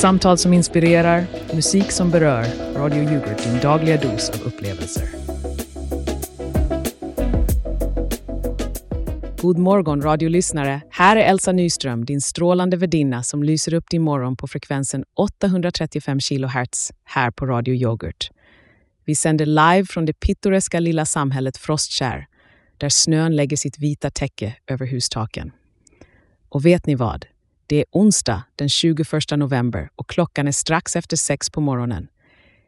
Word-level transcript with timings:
Samtal 0.00 0.38
som 0.38 0.52
inspirerar, 0.52 1.26
musik 1.54 1.92
som 1.92 2.10
berör. 2.10 2.46
Radio 2.74 3.02
Yoghurt, 3.02 3.44
din 3.44 3.60
dagliga 3.60 3.96
dos 3.96 4.30
av 4.30 4.46
upplevelser. 4.46 5.08
God 9.40 9.58
morgon 9.58 10.02
radiolyssnare. 10.02 10.80
Här 10.90 11.16
är 11.16 11.20
Elsa 11.20 11.52
Nyström, 11.52 12.04
din 12.04 12.20
strålande 12.20 12.76
värdinna 12.76 13.22
som 13.22 13.42
lyser 13.42 13.74
upp 13.74 13.84
din 13.90 14.02
morgon 14.02 14.36
på 14.36 14.46
frekvensen 14.46 15.04
835 15.16 16.18
kHz 16.18 16.92
här 17.04 17.30
på 17.30 17.46
Radio 17.46 17.74
Yoghurt. 17.74 18.30
Vi 19.04 19.14
sänder 19.14 19.46
live 19.46 19.84
från 19.84 20.04
det 20.04 20.12
pittoreska 20.12 20.80
lilla 20.80 21.04
samhället 21.04 21.56
Frostkär 21.56 22.26
där 22.78 22.88
snön 22.88 23.36
lägger 23.36 23.56
sitt 23.56 23.78
vita 23.78 24.10
täcke 24.10 24.56
över 24.66 24.86
hustaken. 24.86 25.52
Och 26.48 26.66
vet 26.66 26.86
ni 26.86 26.94
vad? 26.94 27.26
Det 27.70 27.76
är 27.76 27.84
onsdag 27.90 28.42
den 28.56 28.68
21 28.68 29.06
november 29.36 29.90
och 29.96 30.08
klockan 30.08 30.48
är 30.48 30.52
strax 30.52 30.96
efter 30.96 31.16
sex 31.16 31.50
på 31.50 31.60
morgonen. 31.60 32.08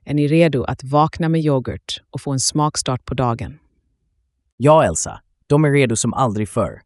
Är 0.05 0.15
ni 0.15 0.29
redo 0.29 0.65
att 0.65 0.85
vakna 0.85 1.29
med 1.29 1.41
yoghurt 1.41 2.03
och 2.11 2.21
få 2.21 2.33
en 2.33 2.41
smakstart 2.41 3.05
på 3.05 3.15
dagen? 3.15 3.59
Ja, 4.57 4.85
Elsa. 4.85 5.21
De 5.47 5.65
är 5.65 5.71
redo 5.71 5.97
som 5.97 6.15
aldrig 6.15 6.49
förr. 6.49 6.81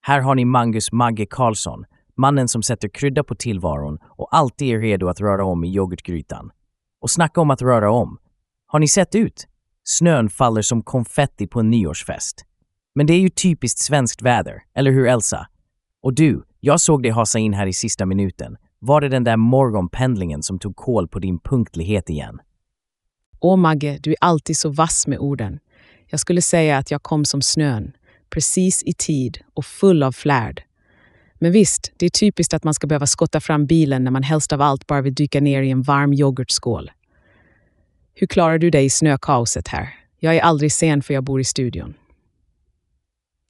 Här 0.00 0.20
har 0.20 0.34
ni 0.34 0.44
Mangus 0.44 0.92
Magge 0.92 1.26
Karlsson, 1.26 1.84
mannen 2.16 2.48
som 2.48 2.62
sätter 2.62 2.88
krydda 2.88 3.24
på 3.24 3.34
tillvaron 3.34 3.98
och 4.02 4.36
alltid 4.36 4.74
är 4.74 4.80
redo 4.80 5.08
att 5.08 5.20
röra 5.20 5.44
om 5.44 5.64
i 5.64 5.74
yoghurtgrytan. 5.74 6.50
Och 7.00 7.10
snacka 7.10 7.40
om 7.40 7.50
att 7.50 7.62
röra 7.62 7.90
om. 7.90 8.18
Har 8.66 8.78
ni 8.78 8.88
sett 8.88 9.14
ut? 9.14 9.46
Snön 9.84 10.30
faller 10.30 10.62
som 10.62 10.82
konfetti 10.82 11.46
på 11.46 11.60
en 11.60 11.70
nyårsfest. 11.70 12.44
Men 12.94 13.06
det 13.06 13.12
är 13.12 13.20
ju 13.20 13.28
typiskt 13.28 13.78
svenskt 13.78 14.22
väder, 14.22 14.62
eller 14.74 14.90
hur 14.90 15.06
Elsa? 15.06 15.46
Och 16.04 16.14
du, 16.14 16.42
jag 16.60 16.80
såg 16.80 17.02
dig 17.02 17.12
hasa 17.12 17.38
in 17.38 17.54
här 17.54 17.66
i 17.66 17.72
sista 17.72 18.06
minuten. 18.06 18.56
Var 18.78 19.00
det 19.00 19.08
den 19.08 19.24
där 19.24 19.36
morgonpendlingen 19.36 20.42
som 20.42 20.58
tog 20.58 20.76
koll 20.76 21.08
på 21.08 21.18
din 21.18 21.38
punktlighet 21.38 22.10
igen? 22.10 22.40
Åh 23.40 23.56
Magge, 23.56 23.98
du 24.02 24.10
är 24.10 24.16
alltid 24.20 24.56
så 24.56 24.68
vass 24.68 25.06
med 25.06 25.18
orden. 25.18 25.58
Jag 26.06 26.20
skulle 26.20 26.42
säga 26.42 26.78
att 26.78 26.90
jag 26.90 27.02
kom 27.02 27.24
som 27.24 27.42
snön, 27.42 27.92
precis 28.30 28.82
i 28.82 28.92
tid 28.92 29.38
och 29.54 29.64
full 29.64 30.02
av 30.02 30.12
flärd. 30.12 30.62
Men 31.34 31.52
visst, 31.52 31.92
det 31.96 32.06
är 32.06 32.10
typiskt 32.10 32.54
att 32.54 32.64
man 32.64 32.74
ska 32.74 32.86
behöva 32.86 33.06
skotta 33.06 33.40
fram 33.40 33.66
bilen 33.66 34.04
när 34.04 34.10
man 34.10 34.22
helst 34.22 34.52
av 34.52 34.60
allt 34.60 34.86
bara 34.86 35.00
vill 35.00 35.14
dyka 35.14 35.40
ner 35.40 35.62
i 35.62 35.70
en 35.70 35.82
varm 35.82 36.12
yoghurtskål. 36.12 36.90
Hur 38.14 38.26
klarar 38.26 38.58
du 38.58 38.70
dig 38.70 38.84
i 38.84 38.90
snökaoset 38.90 39.68
här? 39.68 39.88
Jag 40.18 40.36
är 40.36 40.40
aldrig 40.40 40.72
sen 40.72 41.02
för 41.02 41.14
jag 41.14 41.24
bor 41.24 41.40
i 41.40 41.44
studion. 41.44 41.94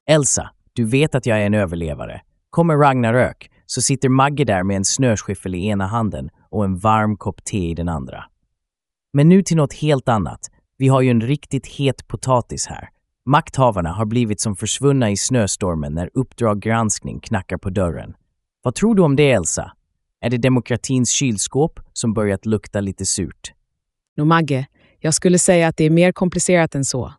Elsa, 0.07 0.51
du 0.73 0.85
vet 0.85 1.15
att 1.15 1.27
jag 1.27 1.43
är 1.43 1.47
en 1.47 1.55
överlevare. 1.55 2.21
Kommer 2.55 2.77
Ragnarök 2.77 3.51
så 3.67 3.83
sitter 3.83 4.09
Magge 4.09 4.45
där 4.45 4.63
med 4.63 4.77
en 4.77 4.85
snöskyffel 4.85 5.55
i 5.55 5.67
ena 5.67 5.87
handen 5.87 6.31
och 6.51 6.65
en 6.65 6.79
varm 6.79 7.17
kopp 7.17 7.45
te 7.45 7.71
i 7.71 7.75
den 7.75 7.89
andra. 7.89 8.25
Men 9.13 9.29
nu 9.29 9.43
till 9.43 9.57
något 9.57 9.73
helt 9.73 10.09
annat. 10.09 10.41
Vi 10.79 10.89
har 10.89 11.01
ju 11.01 11.11
en 11.11 11.21
riktigt 11.21 11.67
het 11.67 12.09
potatis 12.09 12.67
här. 12.67 12.89
Makthavarna 13.27 13.93
har 13.93 14.05
blivit 14.05 14.41
som 14.41 14.57
försvunna 14.57 15.11
i 15.11 15.17
snöstormen 15.17 15.95
när 15.95 16.11
Uppdrag 16.15 16.61
granskning 16.61 17.21
knackar 17.21 17.57
på 17.57 17.71
dörren. 17.71 18.15
Vad 18.63 18.75
tror 18.75 18.95
du 18.95 19.03
om 19.03 19.17
det, 19.17 19.31
Elsa? 19.31 19.73
Är 20.21 20.31
det 20.31 20.39
demokratins 20.39 21.11
kylskåp 21.11 21.81
som 21.93 22.15
börjat 22.15 22.47
lukta 22.47 22.81
lite 22.81 23.07
surt? 23.07 23.53
Nå 24.17 24.25
Magge, 24.25 24.67
jag 25.01 25.15
skulle 25.15 25.39
säga 25.39 25.69
att 25.69 25.77
det 25.77 25.85
är 25.85 25.91
mer 25.91 26.13
komplicerat 26.13 26.75
än 26.75 26.85
så. 26.85 27.13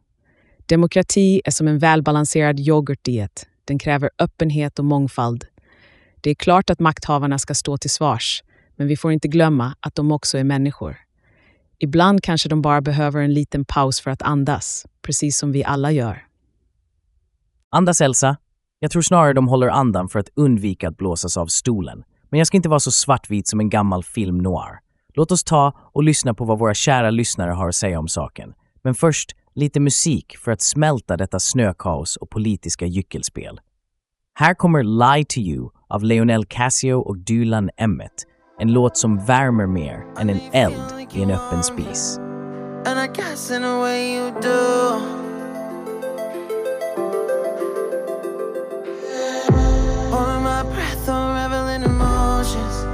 Demokrati 0.65 1.41
är 1.45 1.51
som 1.51 1.67
en 1.67 1.79
välbalanserad 1.79 2.59
yoghurtdiet. 2.59 3.47
Den 3.65 3.79
kräver 3.79 4.09
öppenhet 4.19 4.79
och 4.79 4.85
mångfald. 4.85 5.45
Det 6.21 6.29
är 6.29 6.35
klart 6.35 6.69
att 6.69 6.79
makthavarna 6.79 7.39
ska 7.39 7.53
stå 7.53 7.77
till 7.77 7.89
svars, 7.89 8.43
men 8.75 8.87
vi 8.87 8.97
får 8.97 9.11
inte 9.11 9.27
glömma 9.27 9.75
att 9.79 9.95
de 9.95 10.11
också 10.11 10.37
är 10.37 10.43
människor. 10.43 10.97
Ibland 11.79 12.23
kanske 12.23 12.49
de 12.49 12.61
bara 12.61 12.81
behöver 12.81 13.21
en 13.21 13.33
liten 13.33 13.65
paus 13.65 14.01
för 14.01 14.11
att 14.11 14.21
andas, 14.21 14.85
precis 15.01 15.37
som 15.37 15.51
vi 15.51 15.63
alla 15.63 15.91
gör. 15.91 16.25
Andas, 17.69 18.01
Elsa. 18.01 18.37
Jag 18.79 18.91
tror 18.91 19.01
snarare 19.01 19.33
de 19.33 19.47
håller 19.47 19.67
andan 19.67 20.09
för 20.09 20.19
att 20.19 20.29
undvika 20.35 20.87
att 20.87 20.97
blåsas 20.97 21.37
av 21.37 21.47
stolen. 21.47 22.03
Men 22.29 22.37
jag 22.37 22.47
ska 22.47 22.57
inte 22.57 22.69
vara 22.69 22.79
så 22.79 22.91
svartvit 22.91 23.47
som 23.47 23.59
en 23.59 23.69
gammal 23.69 24.03
film 24.03 24.37
noir. 24.37 24.79
Låt 25.13 25.31
oss 25.31 25.43
ta 25.43 25.73
och 25.93 26.03
lyssna 26.03 26.33
på 26.33 26.45
vad 26.45 26.59
våra 26.59 26.73
kära 26.73 27.09
lyssnare 27.09 27.51
har 27.51 27.67
att 27.67 27.75
säga 27.75 27.99
om 27.99 28.07
saken. 28.07 28.53
Men 28.83 28.95
först 28.95 29.35
lite 29.55 29.79
musik 29.79 30.37
för 30.37 30.51
att 30.51 30.61
smälta 30.61 31.17
detta 31.17 31.39
snökaos 31.39 32.17
och 32.17 32.29
politiska 32.29 32.85
gyckelspel. 32.85 33.59
Här 34.33 34.53
kommer 34.53 34.83
Lie 34.83 35.25
to 35.25 35.37
you 35.37 35.69
av 35.89 36.03
Leonel 36.03 36.45
Casio 36.45 36.93
och 36.93 37.17
Dylan 37.17 37.69
Emmett. 37.77 38.23
En 38.59 38.73
låt 38.73 38.97
som 38.97 39.25
värmer 39.25 39.67
mer 39.67 40.05
än 40.17 40.29
en 40.29 40.39
eld 40.53 41.07
i 41.13 41.23
en 41.23 41.31
öppen 41.31 41.63
spis. 41.63 42.19
And 42.87 42.99
I 42.99 43.07
guess 43.07 43.51
in 43.51 43.63
a 43.63 43.79
way 43.79 44.15
you 44.15 44.31
do. 44.41 44.99
Holding 50.11 50.43
my 50.43 50.63
breath, 50.63 51.09
unraveling 51.09 51.83
emotions. 51.83 52.85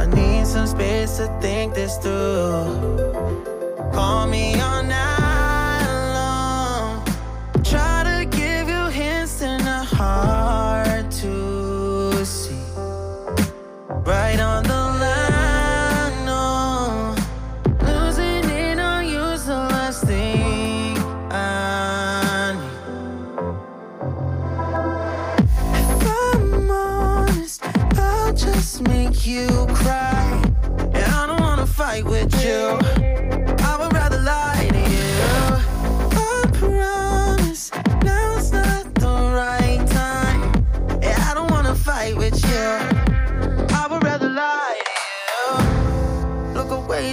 I 0.00 0.06
need 0.06 0.46
some 0.46 0.66
space 0.66 1.16
to 1.16 1.40
think 1.40 1.74
this 1.74 1.98
through. 1.98 3.14
Call 3.94 4.26
me 4.26 4.60
on 4.60 4.73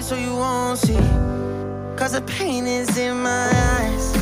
so 0.01 0.15
you 0.15 0.35
won't 0.35 0.79
see. 0.79 0.95
Cause 1.95 2.13
the 2.13 2.23
pain 2.25 2.65
is 2.65 2.97
in 2.97 3.21
my 3.21 3.49
eyes. 3.79 4.20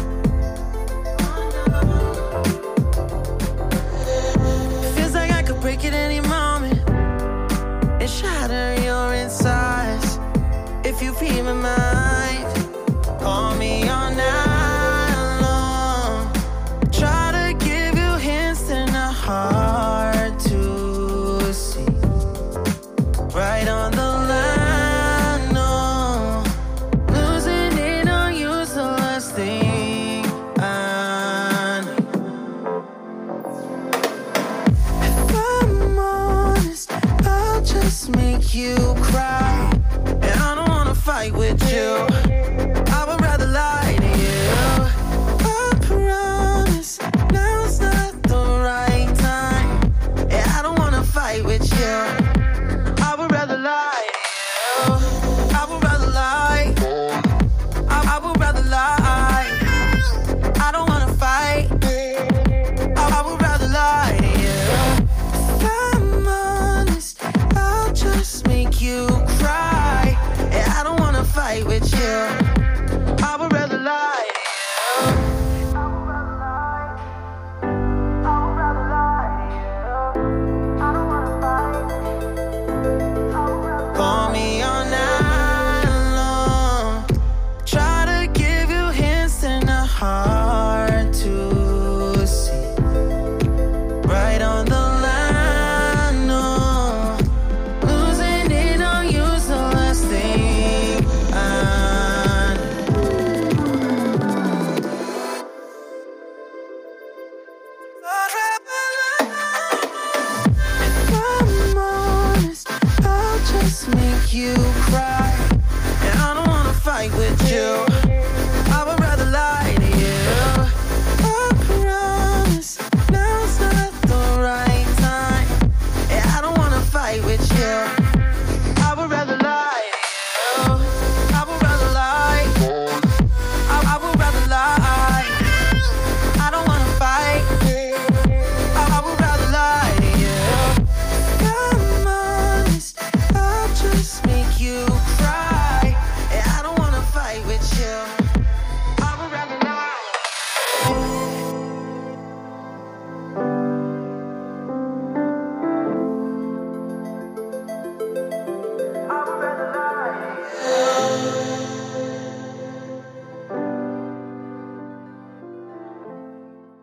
Make 38.10 38.54
you 38.54 38.76
cry. 39.02 39.72
And 40.06 40.40
I 40.42 40.56
don't 40.56 40.70
wanna 40.70 40.96
fight 40.96 41.34
with 41.34 41.62
you. 41.72 42.59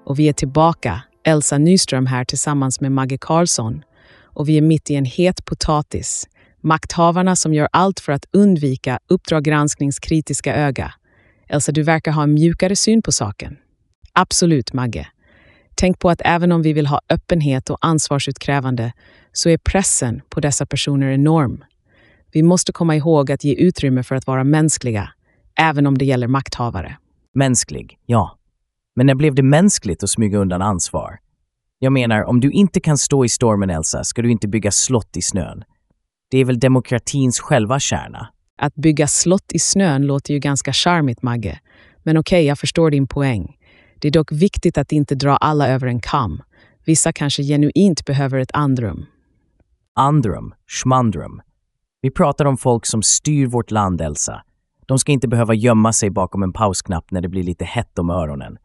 Och 0.06 0.19
vi 0.19 0.29
är 0.29 0.32
tillbaka, 0.32 1.03
Elsa 1.25 1.58
Nyström 1.58 2.06
här 2.06 2.25
tillsammans 2.25 2.81
med 2.81 2.93
Maggie 2.93 3.19
Karlsson. 3.20 3.82
Och 4.23 4.49
vi 4.49 4.56
är 4.56 4.62
mitt 4.62 4.91
i 4.91 4.94
en 4.94 5.05
het 5.05 5.44
potatis. 5.44 6.29
Makthavarna 6.61 7.37
som 7.37 7.55
gör 7.55 7.69
allt 7.73 8.00
för 8.00 8.12
att 8.12 8.26
undvika 8.32 8.99
Uppdrag 9.08 9.44
gransknings 9.44 9.99
kritiska 9.99 10.56
öga. 10.56 10.94
Elsa, 11.49 11.73
du 11.73 11.82
verkar 11.82 12.12
ha 12.12 12.23
en 12.23 12.35
mjukare 12.35 12.76
syn 12.76 13.03
på 13.03 13.12
saken. 13.12 13.56
Absolut, 14.12 14.73
Magge. 14.73 15.08
Tänk 15.75 15.99
på 15.99 16.11
att 16.11 16.23
även 16.25 16.52
om 16.52 16.62
vi 16.62 16.73
vill 16.73 16.87
ha 16.87 17.00
öppenhet 17.09 17.70
och 17.70 17.79
ansvarsutkrävande 17.81 18.93
så 19.32 19.49
är 19.49 19.59
pressen 19.59 20.23
på 20.29 20.41
dessa 20.41 20.67
personer 20.67 21.11
enorm. 21.11 21.64
Vi 22.32 22.43
måste 22.43 22.73
komma 22.73 22.97
ihåg 22.97 23.32
att 23.32 23.44
ge 23.44 23.55
utrymme 23.55 24.02
för 24.02 24.14
att 24.14 24.26
vara 24.26 24.44
mänskliga, 24.44 25.09
även 25.61 25.87
om 25.87 25.99
det 25.99 26.05
gäller 26.05 26.29
makthavare. 26.29 26.97
Mänsklig, 27.35 27.99
ja. 28.06 28.38
Men 28.97 29.07
när 29.07 29.15
blev 29.15 29.35
det 29.35 29.43
mänskligt 29.43 30.03
att 30.03 30.11
smyga 30.11 30.39
undan 30.39 30.63
ansvar? 30.63 31.19
Jag 31.79 31.93
menar, 31.93 32.23
om 32.23 32.41
du 32.41 32.51
inte 32.51 32.81
kan 32.81 32.99
stå 32.99 33.25
i 33.25 33.29
stormen, 33.29 33.71
Elsa, 33.71 34.05
ska 34.05 34.23
du 34.23 34.31
inte 34.31 34.49
bygga 34.49 34.71
slott 34.71 35.17
i 35.17 35.23
snön. 35.23 35.65
Det 36.31 36.39
är 36.39 36.45
väl 36.45 36.59
demokratins 36.59 37.41
själva 37.41 37.81
kärna? 37.81 38.29
Att 38.59 38.75
bygga 38.75 39.07
slott 39.07 39.53
i 39.53 39.59
snön 39.59 40.07
låter 40.07 40.35
ju 40.35 40.41
ganska 40.41 40.73
charmigt, 40.73 41.23
Magge. 41.23 41.61
Men 42.03 42.17
okej, 42.17 42.45
jag 42.45 42.59
förstår 42.59 42.91
din 42.91 43.07
poäng. 43.07 43.57
Det 43.99 44.09
är 44.09 44.13
dock 44.13 44.33
viktigt 44.33 44.79
att 44.79 44.93
inte 44.93 45.15
dra 45.15 45.37
alla 45.37 45.69
över 45.69 45.87
en 45.87 46.01
kam. 46.01 46.43
Vissa 46.85 47.13
kanske 47.13 47.43
genuint 47.43 48.05
behöver 48.05 48.39
ett 48.39 48.53
andrum. 48.53 49.07
Andrum, 49.95 50.55
schmandrum. 50.67 51.43
Vi 52.01 52.11
pratar 52.11 52.45
om 52.45 52.57
folk 52.57 52.87
som 52.87 53.03
styr 53.03 53.47
vårt 53.47 53.71
land, 53.71 54.01
Elsa. 54.01 54.43
De 54.87 54.99
ska 54.99 55.13
inte 55.13 55.29
behöva 55.29 55.55
gömma 55.55 55.93
sig 55.93 56.11
bakom 56.11 56.43
en 56.43 56.53
pausknapp 56.53 57.11
när 57.11 57.21
det 57.21 57.29
blir 57.29 57.43
lite 57.43 57.65
hett 57.65 57.99
om 57.99 58.11
öronen. 58.11 58.59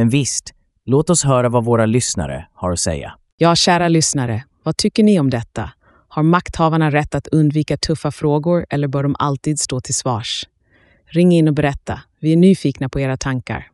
Men 0.00 0.08
visst, 0.08 0.52
låt 0.86 1.10
oss 1.10 1.24
höra 1.24 1.48
vad 1.48 1.64
våra 1.64 1.86
lyssnare 1.86 2.46
har 2.54 2.72
att 2.72 2.80
säga. 2.80 3.14
Ja, 3.36 3.56
kära 3.56 3.88
lyssnare, 3.88 4.44
vad 4.62 4.76
tycker 4.76 5.02
ni 5.02 5.20
om 5.20 5.30
detta? 5.30 5.70
Har 6.08 6.22
makthavarna 6.22 6.90
rätt 6.90 7.14
att 7.14 7.26
undvika 7.26 7.76
tuffa 7.76 8.10
frågor 8.12 8.66
eller 8.70 8.88
bör 8.88 9.02
de 9.02 9.16
alltid 9.18 9.60
stå 9.60 9.80
till 9.80 9.94
svars? 9.94 10.44
Ring 11.06 11.32
in 11.32 11.48
och 11.48 11.54
berätta. 11.54 12.00
Vi 12.20 12.32
är 12.32 12.36
nyfikna 12.36 12.88
på 12.88 13.00
era 13.00 13.16
tankar. 13.16 13.68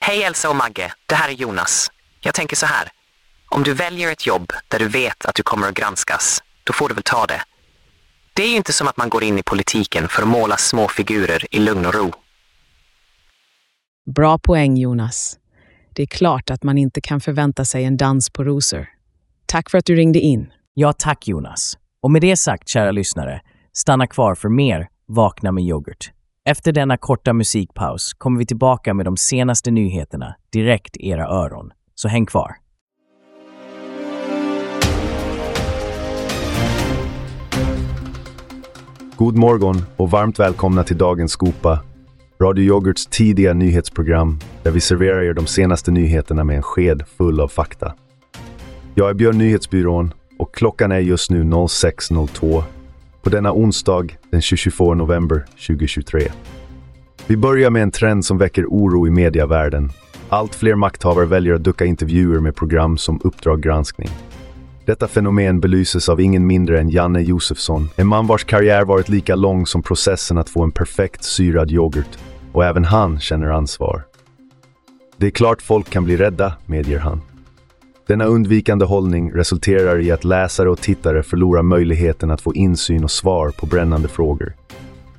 Hej 0.00 0.22
Elsa 0.22 0.50
och 0.50 0.56
Magge, 0.56 0.92
det 1.06 1.14
här 1.14 1.28
är 1.28 1.32
Jonas. 1.32 1.90
Jag 2.20 2.34
tänker 2.34 2.56
så 2.56 2.66
här. 2.66 2.88
Om 3.48 3.62
du 3.62 3.74
väljer 3.74 4.12
ett 4.12 4.26
jobb 4.26 4.52
där 4.68 4.78
du 4.78 4.88
vet 4.88 5.24
att 5.24 5.34
du 5.34 5.42
kommer 5.42 5.68
att 5.68 5.74
granskas, 5.74 6.42
då 6.64 6.72
får 6.72 6.88
du 6.88 6.94
väl 6.94 7.02
ta 7.02 7.26
det. 7.26 7.42
Det 8.32 8.42
är 8.42 8.48
ju 8.48 8.56
inte 8.56 8.72
som 8.72 8.88
att 8.88 8.96
man 8.96 9.08
går 9.08 9.24
in 9.24 9.38
i 9.38 9.42
politiken 9.42 10.08
för 10.08 10.22
att 10.22 10.28
måla 10.28 10.56
små 10.56 10.88
figurer 10.88 11.46
i 11.50 11.58
lugn 11.58 11.86
och 11.86 11.94
ro. 11.94 12.12
Bra 14.06 14.38
poäng, 14.38 14.76
Jonas. 14.76 15.38
Det 15.92 16.02
är 16.02 16.06
klart 16.06 16.50
att 16.50 16.62
man 16.62 16.78
inte 16.78 17.00
kan 17.00 17.20
förvänta 17.20 17.64
sig 17.64 17.84
en 17.84 17.96
dans 17.96 18.30
på 18.30 18.44
rosor. 18.44 18.88
Tack 19.46 19.70
för 19.70 19.78
att 19.78 19.84
du 19.84 19.96
ringde 19.96 20.18
in. 20.18 20.52
Ja, 20.74 20.92
tack 20.92 21.28
Jonas. 21.28 21.78
Och 22.02 22.10
med 22.10 22.22
det 22.22 22.36
sagt, 22.36 22.68
kära 22.68 22.90
lyssnare, 22.90 23.40
stanna 23.72 24.06
kvar 24.06 24.34
för 24.34 24.48
mer 24.48 24.88
Vakna 25.08 25.52
med 25.52 25.64
yoghurt. 25.64 26.12
Efter 26.44 26.72
denna 26.72 26.96
korta 26.96 27.32
musikpaus 27.32 28.12
kommer 28.12 28.38
vi 28.38 28.46
tillbaka 28.46 28.94
med 28.94 29.06
de 29.06 29.16
senaste 29.16 29.70
nyheterna 29.70 30.34
direkt 30.52 30.96
i 30.96 31.08
era 31.08 31.26
öron. 31.26 31.72
Så 31.94 32.08
häng 32.08 32.26
kvar. 32.26 32.56
God 39.16 39.36
morgon 39.36 39.84
och 39.96 40.10
varmt 40.10 40.38
välkomna 40.38 40.84
till 40.84 40.98
dagens 40.98 41.32
skopa, 41.32 41.78
Radio 42.42 42.64
Yoghurts 42.64 43.06
tidiga 43.06 43.54
nyhetsprogram 43.54 44.38
där 44.62 44.70
vi 44.70 44.80
serverar 44.80 45.22
er 45.22 45.32
de 45.32 45.46
senaste 45.46 45.90
nyheterna 45.90 46.44
med 46.44 46.56
en 46.56 46.62
sked 46.62 47.02
full 47.16 47.40
av 47.40 47.48
fakta. 47.48 47.94
Jag 48.94 49.10
är 49.10 49.14
Björn 49.14 49.38
Nyhetsbyrån 49.38 50.14
och 50.38 50.54
klockan 50.54 50.92
är 50.92 50.98
just 50.98 51.30
nu 51.30 51.42
06.02 51.44 52.62
på 53.22 53.30
denna 53.30 53.52
onsdag 53.52 54.06
den 54.30 54.42
24 54.42 54.94
november 54.94 55.44
2023. 55.66 56.22
Vi 57.26 57.36
börjar 57.36 57.70
med 57.70 57.82
en 57.82 57.90
trend 57.90 58.24
som 58.24 58.38
väcker 58.38 58.66
oro 58.66 59.06
i 59.06 59.10
mediavärlden. 59.10 59.90
Allt 60.28 60.54
fler 60.54 60.74
makthavare 60.74 61.26
väljer 61.26 61.54
att 61.54 61.64
ducka 61.64 61.84
intervjuer 61.84 62.40
med 62.40 62.56
program 62.56 62.98
som 62.98 63.20
Uppdrag 63.24 63.62
granskning. 63.62 64.10
Detta 64.86 65.08
fenomen 65.08 65.60
belyses 65.60 66.08
av 66.08 66.20
ingen 66.20 66.46
mindre 66.46 66.80
än 66.80 66.90
Janne 66.90 67.20
Josefsson, 67.20 67.88
en 67.96 68.06
man 68.06 68.26
vars 68.26 68.44
karriär 68.44 68.84
varit 68.84 69.08
lika 69.08 69.36
lång 69.36 69.66
som 69.66 69.82
processen 69.82 70.38
att 70.38 70.50
få 70.50 70.62
en 70.62 70.72
perfekt 70.72 71.24
syrad 71.24 71.70
yoghurt. 71.70 72.18
Och 72.52 72.64
även 72.64 72.84
han 72.84 73.20
känner 73.20 73.48
ansvar. 73.48 74.04
Det 75.16 75.26
är 75.26 75.30
klart 75.30 75.62
folk 75.62 75.90
kan 75.90 76.04
bli 76.04 76.16
rädda, 76.16 76.54
medger 76.66 76.98
han. 76.98 77.20
Denna 78.06 78.24
undvikande 78.24 78.84
hållning 78.84 79.32
resulterar 79.32 80.00
i 80.00 80.10
att 80.10 80.24
läsare 80.24 80.70
och 80.70 80.80
tittare 80.80 81.22
förlorar 81.22 81.62
möjligheten 81.62 82.30
att 82.30 82.40
få 82.40 82.54
insyn 82.54 83.04
och 83.04 83.10
svar 83.10 83.50
på 83.50 83.66
brännande 83.66 84.08
frågor. 84.08 84.54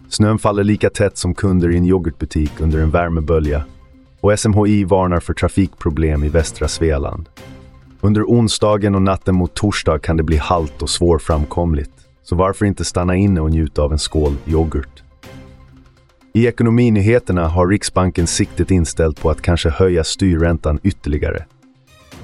Snön 0.09 0.39
faller 0.39 0.63
lika 0.63 0.89
tätt 0.89 1.17
som 1.17 1.35
kunder 1.35 1.71
i 1.71 1.77
en 1.77 1.85
yoghurtbutik 1.85 2.51
under 2.59 2.79
en 2.79 2.89
värmebölja 2.89 3.63
och 4.21 4.39
SMHI 4.39 4.83
varnar 4.83 5.19
för 5.19 5.33
trafikproblem 5.33 6.23
i 6.23 6.29
västra 6.29 6.67
Svealand. 6.67 7.29
Under 8.01 8.23
onsdagen 8.23 8.95
och 8.95 9.01
natten 9.01 9.35
mot 9.35 9.53
torsdag 9.53 9.99
kan 9.99 10.17
det 10.17 10.23
bli 10.23 10.37
halt 10.37 10.81
och 10.81 10.89
svårframkomligt. 10.89 11.91
Så 12.23 12.35
varför 12.35 12.65
inte 12.65 12.85
stanna 12.85 13.15
inne 13.15 13.41
och 13.41 13.51
njuta 13.51 13.81
av 13.81 13.91
en 13.91 13.99
skål 13.99 14.35
yoghurt? 14.45 15.02
I 16.35 16.47
ekonominyheterna 16.47 17.47
har 17.47 17.67
Riksbanken 17.67 18.27
siktet 18.27 18.71
inställt 18.71 19.21
på 19.21 19.29
att 19.29 19.41
kanske 19.41 19.69
höja 19.69 20.03
styrräntan 20.03 20.79
ytterligare. 20.83 21.45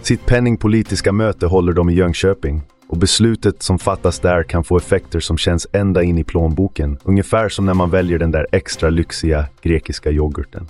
Sitt 0.01 0.25
penningpolitiska 0.25 1.11
möte 1.11 1.45
håller 1.45 1.73
de 1.73 1.89
i 1.89 1.93
Jönköping 1.93 2.61
och 2.87 2.97
beslutet 2.97 3.63
som 3.63 3.79
fattas 3.79 4.19
där 4.19 4.43
kan 4.43 4.63
få 4.63 4.77
effekter 4.77 5.19
som 5.19 5.37
känns 5.37 5.67
ända 5.73 6.03
in 6.03 6.17
i 6.17 6.23
plånboken. 6.23 6.97
Ungefär 7.03 7.49
som 7.49 7.65
när 7.65 7.73
man 7.73 7.89
väljer 7.89 8.19
den 8.19 8.31
där 8.31 8.47
extra 8.51 8.89
lyxiga 8.89 9.45
grekiska 9.61 10.11
yoghurten. 10.11 10.67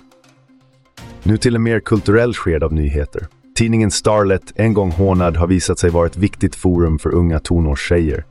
Nu 1.22 1.36
till 1.36 1.56
en 1.56 1.62
mer 1.62 1.80
kulturell 1.80 2.34
sked 2.34 2.62
av 2.62 2.72
nyheter. 2.72 3.26
Tidningen 3.56 3.90
Starlet, 3.90 4.52
en 4.54 4.74
gång 4.74 4.90
hånad, 4.90 5.36
har 5.36 5.46
visat 5.46 5.78
sig 5.78 5.90
vara 5.90 6.06
ett 6.06 6.16
viktigt 6.16 6.54
forum 6.54 6.98
för 6.98 7.14
unga 7.14 7.38
tonårstjejer. 7.38 8.24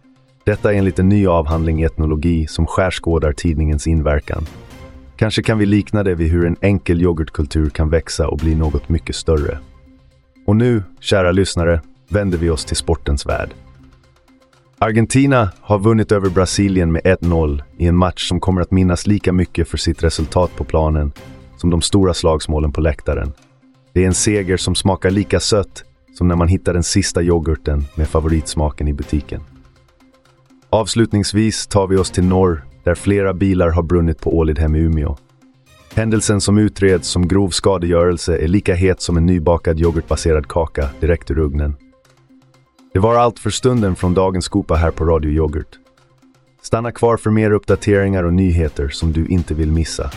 Detta 0.44 0.74
enligt 0.74 1.00
en 1.00 1.10
ny 1.10 1.28
avhandling 1.28 1.82
i 1.82 1.86
etnologi 1.86 2.48
som 2.48 2.68
skärskådar 2.68 3.34
tidningens 3.34 3.88
inverkan. 3.88 4.46
Kanske 5.20 5.44
kan 5.44 5.58
vi 5.58 5.66
likna 5.66 6.04
det 6.04 6.16
vid 6.16 6.32
hur 6.32 6.46
en 6.46 6.56
enkel 6.62 7.02
yoghurtkultur 7.02 7.70
kan 7.70 7.90
växa 7.90 8.28
och 8.28 8.38
bli 8.38 8.56
något 8.56 8.90
mycket 8.90 9.16
större. 9.16 9.60
Och 10.48 10.56
nu, 10.56 10.84
kära 11.00 11.32
lyssnare, 11.32 11.82
vänder 12.10 12.38
vi 12.38 12.50
oss 12.50 12.66
till 12.66 12.76
sportens 12.76 13.26
värld. 13.26 13.50
Argentina 14.78 15.52
har 15.62 15.80
vunnit 15.80 16.12
över 16.12 16.30
Brasilien 16.30 16.92
med 16.92 17.02
1-0 17.02 17.64
i 17.78 17.88
en 17.88 17.96
match 17.96 18.28
som 18.28 18.40
kommer 18.40 18.62
att 18.62 18.72
minnas 18.72 19.08
lika 19.08 19.34
mycket 19.34 19.68
för 19.68 19.78
sitt 19.78 20.04
resultat 20.04 20.56
på 20.56 20.64
planen 20.64 21.12
som 21.58 21.70
de 21.70 21.82
stora 21.82 22.14
slagsmålen 22.14 22.72
på 22.72 22.82
läktaren. 22.82 23.32
Det 23.94 24.04
är 24.04 24.08
en 24.08 24.14
seger 24.14 24.58
som 24.58 24.76
smakar 24.76 25.12
lika 25.12 25.40
sött 25.40 25.84
som 26.18 26.28
när 26.28 26.36
man 26.36 26.48
hittar 26.48 26.74
den 26.74 26.84
sista 26.84 27.22
yoghurten 27.24 27.86
med 27.96 28.08
favoritsmaken 28.08 28.88
i 28.88 28.94
butiken. 28.94 29.42
Avslutningsvis 30.70 31.68
tar 31.68 31.88
vi 31.88 31.98
oss 31.98 32.12
till 32.12 32.24
norr 32.26 32.69
där 32.84 32.96
flera 32.96 33.34
bilar 33.34 33.70
har 33.70 33.84
brunnit 33.84 34.22
på 34.22 34.38
Ålidhem 34.38 34.76
i 34.76 34.80
Umeå. 34.80 35.18
Händelsen 35.94 36.42
som 36.42 36.58
utreds 36.58 37.08
som 37.08 37.28
grov 37.28 37.50
skadegörelse 37.50 38.38
är 38.38 38.48
lika 38.48 38.76
het 38.76 39.02
som 39.02 39.18
en 39.18 39.26
nybakad 39.26 39.80
yoghurtbaserad 39.80 40.48
kaka 40.48 40.90
direkt 41.00 41.32
ur 41.32 41.40
ugnen. 41.40 41.76
Det 42.94 43.00
var 43.00 43.16
allt 43.16 43.40
för 43.40 43.50
stunden 43.50 43.96
från 43.96 44.14
dagens 44.14 44.46
skopa 44.46 44.76
här 44.76 44.92
på 44.92 45.06
Radio 45.06 45.32
Yoghurt. 45.32 45.80
Stanna 46.62 46.92
kvar 46.92 47.18
för 47.18 47.30
mer 47.30 47.52
uppdateringar 47.52 48.24
och 48.24 48.34
nyheter 48.34 48.90
som 48.90 49.12
du 49.12 49.28
inte 49.28 49.54
vill 49.54 49.72
missa. 49.72 50.12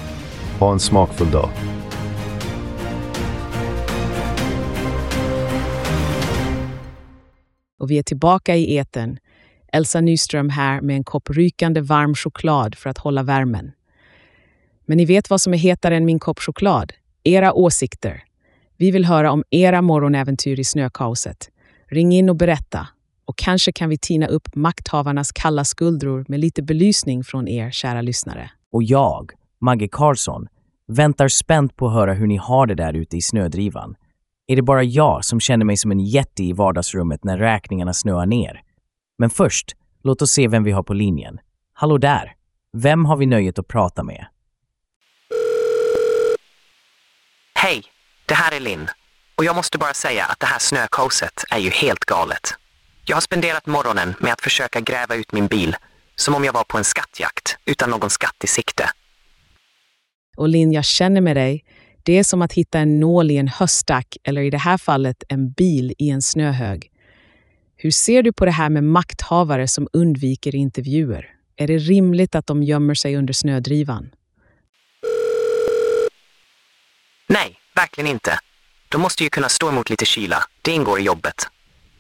Ha 0.59 0.73
en 0.73 0.81
smakfull 0.81 1.31
dag. 1.31 1.49
Och 7.79 7.91
vi 7.91 7.99
är 7.99 8.03
tillbaka 8.03 8.57
i 8.57 8.77
eten. 8.77 9.19
Elsa 9.73 10.01
Nyström 10.01 10.49
här 10.49 10.81
med 10.81 10.97
en 10.97 11.05
kopp 11.05 11.31
rykande 11.31 11.81
varm 11.81 12.15
choklad 12.15 12.75
för 12.75 12.91
att 12.91 12.99
hålla 12.99 13.23
värmen. 13.23 13.73
Men 14.87 14.97
ni 14.97 15.05
vet 15.05 15.31
vad 15.31 15.41
som 15.41 15.55
är 15.55 15.59
hetare 15.59 15.97
än 15.97 16.05
min 16.05 16.19
kopp 16.19 16.39
choklad? 16.41 16.93
Era 17.25 17.53
åsikter. 17.53 18.25
Vi 18.77 18.91
vill 18.91 19.05
höra 19.05 19.33
om 19.33 19.45
era 19.51 19.83
morgonäventyr 19.83 20.61
i 20.61 20.65
snökaoset. 20.65 21.51
Ring 21.91 22.13
in 22.13 22.29
och 22.29 22.37
berätta. 22.37 22.89
Och 23.25 23.39
kanske 23.39 23.73
kan 23.73 23.89
vi 23.89 23.99
tina 23.99 24.27
upp 24.27 24.55
makthavarnas 24.55 25.33
kalla 25.33 25.65
skuldror 25.65 26.25
med 26.29 26.41
lite 26.41 26.63
belysning 26.63 27.25
från 27.25 27.49
er, 27.49 27.71
kära 27.71 28.03
lyssnare. 28.03 28.51
Och 28.73 28.83
jag, 28.83 29.31
Maggie 29.61 29.89
Karlsson, 29.93 30.47
väntar 30.89 31.29
spänt 31.29 31.77
på 31.77 31.87
att 31.87 31.93
höra 31.93 32.15
hur 32.15 32.27
ni 32.27 32.37
har 32.37 32.67
det 32.67 32.75
där 32.75 32.93
ute 32.95 33.17
i 33.17 33.21
snödrivan. 33.21 33.95
Är 34.47 34.57
det 34.57 34.63
bara 34.63 34.83
jag 34.83 35.25
som 35.25 35.41
känner 35.41 35.65
mig 35.65 35.77
som 35.77 35.91
en 35.91 36.01
jätte 36.01 36.45
i 36.45 36.53
vardagsrummet 36.53 37.25
när 37.25 37.39
räkningarna 37.39 37.93
snöar 37.93 38.27
ner? 38.27 38.63
Men 39.23 39.31
först, 39.31 39.77
låt 40.05 40.23
oss 40.23 40.31
se 40.31 40.49
vem 40.49 40.65
vi 40.65 40.71
har 40.73 40.83
på 40.83 40.95
linjen. 40.95 41.41
Hallå 41.75 41.99
där! 41.99 42.35
Vem 42.73 43.05
har 43.05 43.17
vi 43.17 43.27
nöjet 43.27 43.59
att 43.59 43.69
prata 43.69 44.03
med? 44.03 44.27
Hej, 47.55 47.83
det 48.27 48.35
här 48.35 48.55
är 48.55 48.61
Linn. 48.61 48.89
Och 49.35 49.45
jag 49.45 49.57
måste 49.57 49.79
bara 49.79 49.95
säga 49.95 50.25
att 50.25 50.41
det 50.41 50.47
här 50.47 50.59
snökaoset 50.59 51.45
är 51.51 51.59
ju 51.59 51.71
helt 51.71 52.05
galet. 52.05 52.55
Jag 53.05 53.17
har 53.17 53.21
spenderat 53.21 53.67
morgonen 53.67 54.15
med 54.21 54.33
att 54.33 54.41
försöka 54.41 54.81
gräva 54.81 55.15
ut 55.15 55.33
min 55.33 55.47
bil, 55.47 55.77
som 56.17 56.35
om 56.35 56.45
jag 56.45 56.53
var 56.53 56.65
på 56.65 56.79
en 56.79 56.85
skattjakt, 56.85 57.57
utan 57.65 57.91
någon 57.91 58.11
skatt 58.11 58.45
i 58.45 58.47
sikte. 58.47 58.91
Och 60.37 60.49
Linn, 60.49 60.73
jag 60.73 60.85
känner 60.85 61.21
med 61.21 61.37
dig. 61.37 61.65
Det 62.03 62.19
är 62.19 62.25
som 62.25 62.43
att 62.43 62.53
hitta 62.53 62.79
en 62.79 63.01
nål 63.01 63.31
i 63.31 63.37
en 63.37 63.49
höstack 63.49 64.17
eller 64.25 64.43
i 64.43 64.51
det 64.51 64.59
här 64.59 64.79
fallet 64.79 65.25
en 65.29 65.51
bil 65.51 65.95
i 65.99 66.11
en 66.11 66.23
snöhög. 66.23 66.92
Hur 67.83 67.91
ser 67.91 68.23
du 68.23 68.33
på 68.33 68.45
det 68.45 68.51
här 68.51 68.71
med 68.71 68.85
makthavare 68.85 69.69
som 69.69 69.89
undviker 69.93 70.55
intervjuer? 70.55 71.27
Är 71.57 71.67
det 71.67 71.79
rimligt 71.79 72.35
att 72.35 72.47
de 72.47 72.63
gömmer 72.63 72.95
sig 72.95 73.17
under 73.17 73.33
snödrivan? 73.33 74.11
Nej, 77.29 77.57
verkligen 77.77 78.11
inte. 78.11 78.39
De 78.89 79.01
måste 79.01 79.25
ju 79.25 79.31
kunna 79.31 79.49
stå 79.49 79.69
emot 79.69 79.91
lite 79.91 80.05
kyla. 80.05 80.37
Det 80.63 80.71
ingår 80.71 81.01
i 81.01 81.03
jobbet. 81.03 81.35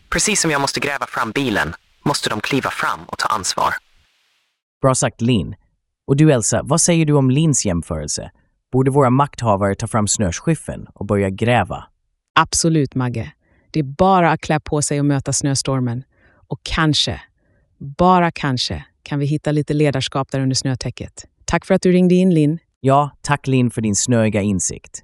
Precis 0.09 0.41
som 0.41 0.51
jag 0.51 0.61
måste 0.61 0.81
gräva 0.81 1.07
fram 1.07 1.31
bilen 1.31 1.75
måste 2.05 2.31
de 2.31 2.41
kliva 2.41 2.71
fram 2.71 3.01
och 3.07 3.19
ta 3.19 3.29
ansvar. 3.29 3.75
Bra 4.83 4.95
sagt 4.95 5.21
Linn. 5.21 5.55
Och 6.07 6.17
du 6.17 6.33
Elsa, 6.33 6.61
vad 6.65 6.81
säger 6.81 7.07
du 7.07 7.12
om 7.12 7.31
Linns 7.31 7.67
jämförelse? 7.67 8.31
Borde 8.73 8.91
våra 8.91 9.11
makthavare 9.11 9.75
ta 9.75 9.87
fram 9.87 10.09
snöskyffen 10.09 10.87
och 10.95 11.07
börja 11.07 11.31
gräva? 11.31 11.85
Absolut, 12.35 12.95
Magge. 12.95 13.33
Det 13.73 13.81
är 13.81 13.85
bara 13.85 14.31
att 14.31 14.41
klä 14.41 14.61
på 14.61 14.83
sig 14.83 14.99
och 14.99 15.07
möta 15.07 15.33
snöstormen. 15.33 16.05
Och 16.49 16.61
kanske, 16.62 17.21
bara 17.79 18.31
kanske, 18.31 18.85
kan 19.02 19.19
vi 19.19 19.26
hitta 19.26 19.52
lite 19.52 19.75
ledarskap 19.75 20.31
där 20.31 20.41
under 20.41 20.55
snötäcket. 20.55 21.25
Tack 21.45 21.67
för 21.67 21.75
att 21.75 21.83
du 21.83 21.93
ringde 21.93 22.14
in, 22.14 22.35
Linn. 22.35 22.59
Ja, 22.81 23.11
tack 23.21 23.47
Linn 23.47 23.71
för 23.71 23.81
din 23.81 23.97
snöiga 23.97 24.43
insikt. 24.43 25.02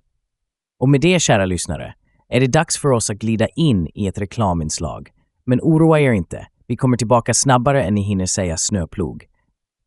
Och 0.81 0.89
med 0.89 1.01
det, 1.01 1.21
kära 1.21 1.45
lyssnare, 1.45 1.95
är 2.29 2.41
det 2.41 2.47
dags 2.47 2.79
för 2.79 2.89
oss 2.89 3.11
att 3.11 3.17
glida 3.17 3.49
in 3.49 3.89
i 3.95 4.07
ett 4.07 4.19
reklaminslag. 4.19 5.11
Men 5.47 5.61
oroa 5.63 6.01
er 6.01 6.13
inte, 6.13 6.47
vi 6.67 6.77
kommer 6.77 6.97
tillbaka 6.97 7.35
snabbare 7.35 7.83
än 7.85 7.95
ni 7.95 8.03
hinner 8.03 8.27
säga 8.27 8.57
snöplog. 8.57 9.25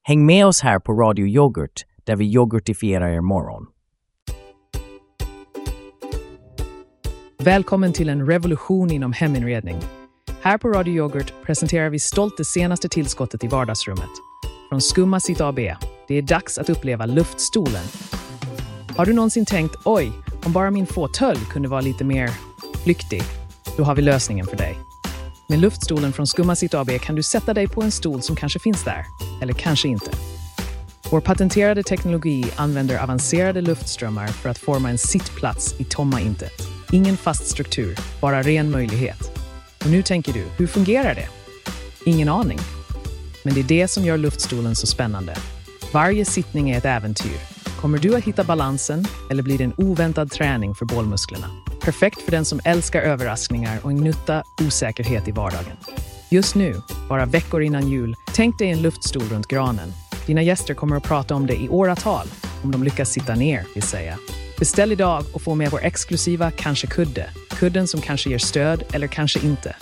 Häng 0.04 0.26
med 0.26 0.46
oss 0.46 0.62
här 0.62 0.80
på 0.80 0.94
Radio 0.94 1.28
Yoghurt, 1.28 1.82
där 2.04 2.16
vi 2.16 2.34
yoghurtifierar 2.34 3.10
er 3.10 3.22
morgon. 3.22 3.68
Välkommen 7.44 7.94
till 7.94 8.10
en 8.10 8.28
revolution 8.28 8.92
inom 8.92 9.14
heminredning. 9.14 9.78
Här 10.42 10.58
på 10.58 10.70
Radio 10.70 10.96
Yoghurt 10.96 11.34
presenterar 11.46 11.90
vi 11.90 12.00
stolt 12.00 12.38
det 12.38 12.46
senaste 12.46 12.90
tillskottet 12.90 13.44
i 13.44 13.48
vardagsrummet. 13.48 14.10
Från 14.70 14.82
Skumma 14.82 15.20
Sitt 15.20 15.42
AB. 15.42 15.56
Det 16.08 16.16
är 16.16 16.22
dags 16.22 16.58
att 16.58 16.70
uppleva 16.70 17.06
luftstolen. 17.06 17.84
Har 18.98 19.06
du 19.06 19.14
någonsin 19.14 19.46
tänkt 19.46 19.76
oj, 19.86 20.12
om 20.46 20.54
bara 20.54 20.72
min 20.72 20.88
fåtölj 20.88 21.40
kunde 21.50 21.70
vara 21.70 21.82
lite 21.82 22.04
mer 22.04 22.30
flyktig? 22.84 23.24
Då 23.78 23.84
har 23.84 23.96
vi 23.96 24.02
lösningen 24.02 24.48
för 24.48 24.58
dig. 24.58 24.78
Med 25.50 25.60
luftstolen 25.60 26.14
från 26.14 26.28
Skumma 26.28 26.56
Sitt 26.56 26.74
AB 26.74 26.90
kan 27.02 27.16
du 27.16 27.24
sätta 27.24 27.54
dig 27.54 27.68
på 27.68 27.82
en 27.82 27.92
stol 27.92 28.22
som 28.22 28.36
kanske 28.36 28.60
finns 28.60 28.84
där, 28.84 29.06
eller 29.42 29.54
kanske 29.54 29.88
inte. 29.88 30.12
Vår 31.12 31.22
patenterade 31.22 31.84
teknologi 31.84 32.46
använder 32.56 33.04
avancerade 33.04 33.62
luftströmmar 33.62 34.28
för 34.28 34.50
att 34.50 34.58
forma 34.58 34.90
en 34.90 34.98
sittplats 34.98 35.80
i 35.80 35.84
tomma 35.84 36.22
intet. 36.22 36.71
Ingen 36.94 37.18
fast 37.18 37.48
struktur, 37.48 37.96
bara 38.22 38.42
ren 38.42 38.72
möjlighet. 38.72 39.32
Och 39.86 39.92
nu 39.92 40.04
tänker 40.04 40.34
du, 40.34 40.46
hur 40.58 40.68
fungerar 40.68 41.16
det? 41.16 41.28
Ingen 42.06 42.30
aning. 42.30 42.60
Men 43.44 43.54
det 43.54 43.60
är 43.60 43.64
det 43.64 43.88
som 43.88 44.06
gör 44.06 44.18
luftstolen 44.18 44.76
så 44.76 44.88
spännande. 44.88 45.36
Varje 45.94 46.26
sittning 46.26 46.70
är 46.70 46.78
ett 46.78 46.86
äventyr. 46.86 47.38
Kommer 47.82 47.98
du 47.98 48.16
att 48.16 48.24
hitta 48.24 48.44
balansen 48.44 49.06
eller 49.30 49.44
blir 49.44 49.58
det 49.58 49.64
en 49.64 49.74
oväntad 49.78 50.32
träning 50.32 50.76
för 50.76 50.86
bålmusklerna? 50.86 51.48
Perfekt 51.82 52.22
för 52.22 52.32
den 52.32 52.46
som 52.46 52.60
älskar 52.66 53.02
överraskningar 53.02 53.80
och 53.84 53.92
en 53.92 53.98
gnutta 53.98 54.44
osäkerhet 54.62 55.28
i 55.28 55.32
vardagen. 55.32 55.78
Just 56.30 56.56
nu, 56.56 56.82
bara 57.10 57.26
veckor 57.26 57.62
innan 57.62 57.90
jul, 57.90 58.16
tänk 58.34 58.58
dig 58.58 58.70
en 58.72 58.82
luftstol 58.82 59.24
runt 59.24 59.48
granen. 59.48 59.94
Dina 60.26 60.42
gäster 60.42 60.74
kommer 60.74 60.96
att 60.96 61.04
prata 61.04 61.36
om 61.36 61.48
det 61.48 61.56
i 61.56 61.70
åratal, 61.70 62.28
om 62.64 62.72
de 62.72 62.84
lyckas 62.84 63.10
sitta 63.10 63.36
ner, 63.36 63.66
vill 63.74 63.84
säga. 63.84 64.18
Beställ 64.62 64.91
idag 64.91 65.24
och 65.34 65.41
få 65.41 65.56
med 65.56 65.72
vår 65.72 65.84
exklusiva 65.84 66.51
Kanske-kudde. 66.51 67.30
Kudden 67.50 67.88
som 67.88 68.01
kanske 68.01 68.30
ger 68.30 68.38
stöd 68.38 68.84
eller 68.94 69.08
kanske 69.08 69.39
inte. 69.46 69.75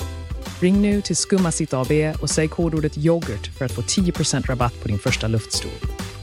Ring 0.60 0.82
nu 0.82 1.02
till 1.02 1.16
Skumma 1.16 1.52
Sitt 1.52 1.74
AB 1.74 1.92
och 2.22 2.30
säg 2.30 2.48
kodordet 2.48 2.98
yoghurt 2.98 3.48
för 3.58 3.66
att 3.66 3.72
få 3.72 3.82
10% 3.82 4.48
rabatt 4.48 4.82
på 4.82 4.88
din 4.88 5.00
första 5.00 5.28
luftstol. 5.28 5.72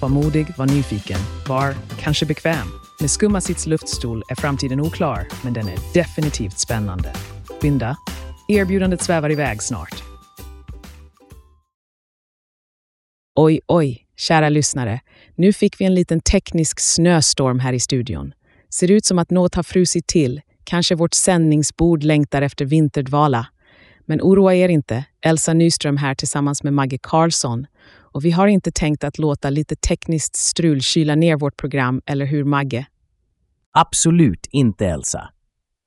Var 0.00 0.08
modig, 0.08 0.46
var 0.56 0.66
nyfiken, 0.66 1.18
var 1.48 1.74
kanske 2.00 2.26
bekväm. 2.26 2.66
Med 3.00 3.10
Skumma 3.10 3.40
Sitts 3.40 3.66
luftstol 3.66 4.22
är 4.28 4.34
framtiden 4.34 4.80
oklar, 4.80 5.28
men 5.44 5.52
den 5.52 5.68
är 5.68 5.78
definitivt 5.94 6.58
spännande. 6.58 7.12
Binda. 7.62 7.96
Erbjudandet 8.48 9.02
svävar 9.02 9.32
iväg 9.32 9.62
snart. 9.62 10.02
Oj, 13.34 13.60
oj, 13.66 14.06
kära 14.16 14.48
lyssnare. 14.48 15.00
Nu 15.34 15.52
fick 15.52 15.80
vi 15.80 15.84
en 15.84 15.94
liten 15.94 16.20
teknisk 16.20 16.80
snöstorm 16.80 17.58
här 17.58 17.72
i 17.72 17.80
studion. 17.80 18.32
Ser 18.70 18.90
ut 18.90 19.04
som 19.04 19.18
att 19.18 19.30
något 19.30 19.54
har 19.54 19.62
frusit 19.62 20.06
till. 20.06 20.40
Kanske 20.64 20.94
vårt 20.94 21.14
sändningsbord 21.14 22.02
längtar 22.02 22.42
efter 22.42 22.64
vinterdvala. 22.64 23.46
Men 24.04 24.20
oroa 24.22 24.54
er 24.54 24.68
inte. 24.68 25.04
Elsa 25.20 25.52
Nyström 25.52 25.96
här 25.96 26.14
tillsammans 26.14 26.62
med 26.62 26.72
Maggie 26.72 26.98
Karlsson. 27.02 27.66
Och 28.16 28.24
vi 28.24 28.30
har 28.30 28.46
inte 28.46 28.72
tänkt 28.72 29.04
att 29.04 29.18
låta 29.18 29.50
lite 29.50 29.76
tekniskt 29.76 30.36
strul 30.36 30.80
kyla 30.80 31.14
ner 31.14 31.36
vårt 31.36 31.56
program, 31.56 32.02
eller 32.06 32.26
hur 32.26 32.44
Magge? 32.44 32.86
Absolut 33.72 34.46
inte 34.50 34.86
Elsa. 34.86 35.28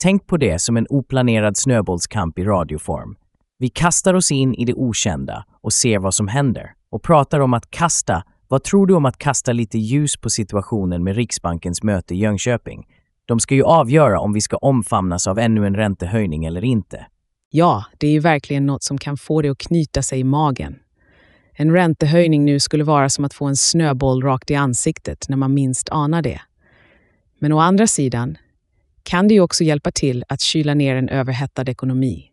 Tänk 0.03 0.27
på 0.27 0.37
det 0.37 0.59
som 0.59 0.77
en 0.77 0.87
oplanerad 0.89 1.57
snöbollskamp 1.57 2.39
i 2.39 2.43
radioform. 2.43 3.15
Vi 3.57 3.69
kastar 3.69 4.13
oss 4.13 4.31
in 4.31 4.53
i 4.53 4.65
det 4.65 4.73
okända 4.73 5.45
och 5.61 5.73
ser 5.73 5.99
vad 5.99 6.13
som 6.13 6.27
händer. 6.27 6.73
Och 6.91 7.03
pratar 7.03 7.39
om 7.39 7.53
att 7.53 7.71
kasta. 7.71 8.23
Vad 8.51 8.63
tror 8.63 8.87
du 8.87 8.93
om 8.93 9.05
att 9.05 9.17
kasta 9.17 9.53
lite 9.53 9.77
ljus 9.77 10.17
på 10.17 10.29
situationen 10.29 11.03
med 11.03 11.15
Riksbankens 11.15 11.83
möte 11.83 12.15
i 12.15 12.17
Jönköping? 12.17 12.87
De 13.25 13.39
ska 13.39 13.55
ju 13.55 13.63
avgöra 13.63 14.19
om 14.19 14.33
vi 14.33 14.41
ska 14.41 14.57
omfamnas 14.57 15.27
av 15.27 15.39
ännu 15.39 15.67
en 15.67 15.75
räntehöjning 15.75 16.45
eller 16.45 16.63
inte. 16.63 17.05
Ja, 17.49 17.85
det 17.97 18.07
är 18.07 18.11
ju 18.11 18.19
verkligen 18.19 18.65
något 18.65 18.83
som 18.83 18.97
kan 18.97 19.17
få 19.17 19.41
det 19.41 19.49
att 19.49 19.57
knyta 19.57 20.01
sig 20.01 20.19
i 20.19 20.23
magen. 20.23 20.79
En 21.53 21.71
räntehöjning 21.71 22.45
nu 22.45 22.59
skulle 22.59 22.83
vara 22.83 23.09
som 23.09 23.25
att 23.25 23.33
få 23.33 23.45
en 23.45 23.55
snöboll 23.55 24.23
rakt 24.23 24.51
i 24.51 24.55
ansiktet 24.55 25.25
när 25.29 25.37
man 25.37 25.53
minst 25.53 25.89
anar 25.89 26.21
det. 26.21 26.41
Men 27.39 27.51
å 27.51 27.59
andra 27.59 27.87
sidan 27.87 28.37
kan 29.03 29.27
det 29.27 29.33
ju 29.33 29.41
också 29.41 29.63
hjälpa 29.63 29.91
till 29.91 30.23
att 30.27 30.41
kyla 30.41 30.73
ner 30.73 30.95
en 30.95 31.09
överhettad 31.09 31.69
ekonomi. 31.69 32.25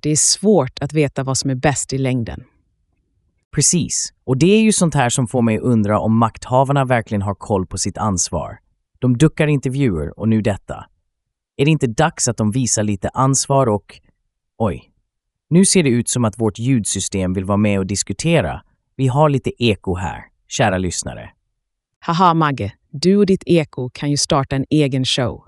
Det 0.00 0.10
är 0.10 0.16
svårt 0.16 0.78
att 0.80 0.92
veta 0.92 1.22
vad 1.22 1.38
som 1.38 1.50
är 1.50 1.54
bäst 1.54 1.92
i 1.92 1.98
längden. 1.98 2.44
Precis. 3.54 4.12
Och 4.24 4.38
det 4.38 4.46
är 4.46 4.62
ju 4.62 4.72
sånt 4.72 4.94
här 4.94 5.08
som 5.08 5.26
får 5.26 5.42
mig 5.42 5.56
att 5.56 5.62
undra 5.62 6.00
om 6.00 6.18
makthavarna 6.18 6.84
verkligen 6.84 7.22
har 7.22 7.34
koll 7.34 7.66
på 7.66 7.78
sitt 7.78 7.98
ansvar. 7.98 8.58
De 8.98 9.18
duckar 9.18 9.46
intervjuer 9.46 10.18
och 10.18 10.28
nu 10.28 10.42
detta. 10.42 10.86
Är 11.56 11.64
det 11.64 11.70
inte 11.70 11.86
dags 11.86 12.28
att 12.28 12.36
de 12.36 12.50
visar 12.50 12.82
lite 12.82 13.08
ansvar 13.08 13.66
och... 13.66 14.00
Oj. 14.58 14.90
Nu 15.50 15.64
ser 15.64 15.82
det 15.82 15.90
ut 15.90 16.08
som 16.08 16.24
att 16.24 16.38
vårt 16.40 16.58
ljudsystem 16.58 17.32
vill 17.32 17.44
vara 17.44 17.56
med 17.56 17.78
och 17.78 17.86
diskutera. 17.86 18.62
Vi 18.96 19.06
har 19.06 19.28
lite 19.28 19.64
eko 19.64 19.94
här, 19.94 20.24
kära 20.48 20.78
lyssnare. 20.78 21.30
Haha 22.00 22.34
Magge, 22.34 22.72
du 22.90 23.16
och 23.16 23.26
ditt 23.26 23.42
eko 23.46 23.90
kan 23.90 24.10
ju 24.10 24.16
starta 24.16 24.56
en 24.56 24.64
egen 24.70 25.04
show. 25.04 25.44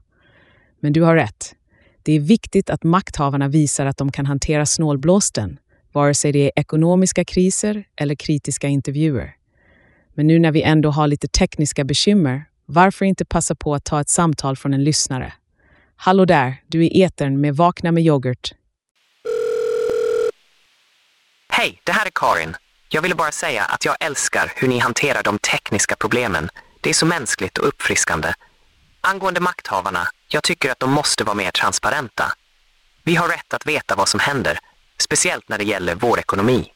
Men 0.81 0.93
du 0.93 1.03
har 1.03 1.15
rätt. 1.15 1.55
Det 2.03 2.13
är 2.13 2.21
viktigt 2.21 2.71
att 2.71 2.85
makthavarna 2.85 3.49
visar 3.49 3.87
att 3.87 3.97
de 3.97 4.13
kan 4.13 4.27
hantera 4.27 4.67
snålblåsten, 4.67 5.59
vare 5.93 6.15
sig 6.15 6.33
det 6.33 6.39
är 6.39 6.53
ekonomiska 6.57 7.25
kriser 7.25 7.85
eller 7.97 8.15
kritiska 8.15 8.69
intervjuer. 8.69 9.35
Men 10.15 10.27
nu 10.27 10.39
när 10.39 10.53
vi 10.53 10.63
ändå 10.63 10.91
har 10.91 11.07
lite 11.07 11.29
tekniska 11.29 11.85
bekymmer, 11.85 12.45
varför 12.67 13.05
inte 13.05 13.25
passa 13.25 13.55
på 13.55 13.75
att 13.75 13.85
ta 13.85 14.01
ett 14.01 14.09
samtal 14.09 14.57
från 14.57 14.75
en 14.75 14.85
lyssnare? 14.85 15.33
Hallå 15.97 16.25
där, 16.25 16.57
du 16.67 16.87
är 16.87 17.07
etern 17.07 17.41
med 17.41 17.57
Vakna 17.57 17.93
med 17.93 18.03
yoghurt. 18.03 18.53
Hej, 21.49 21.81
det 21.85 21.93
här 21.93 22.07
är 22.07 22.11
Karin. 22.15 22.57
Jag 22.89 23.03
ville 23.03 23.15
bara 23.15 23.33
säga 23.33 23.65
att 23.65 23.85
jag 23.85 23.97
älskar 24.01 24.53
hur 24.57 24.69
ni 24.69 24.79
hanterar 24.79 25.23
de 25.23 25.39
tekniska 25.39 25.97
problemen. 25.97 26.49
Det 26.81 26.91
är 26.91 26.95
så 26.95 27.07
mänskligt 27.07 27.59
och 27.59 27.69
uppfriskande. 27.69 28.33
Angående 29.01 29.41
makthavarna, 29.41 30.09
jag 30.29 30.43
tycker 30.43 30.71
att 30.71 30.81
de 30.81 30.93
måste 30.93 31.25
vara 31.25 31.35
mer 31.35 31.51
transparenta. 31.51 32.33
Vi 33.05 33.15
har 33.15 33.29
rätt 33.29 33.55
att 33.55 33.67
veta 33.67 33.95
vad 33.95 34.09
som 34.09 34.21
händer, 34.21 34.59
speciellt 35.03 35.49
när 35.49 35.59
det 35.59 35.65
gäller 35.65 35.95
vår 35.95 36.19
ekonomi. 36.19 36.67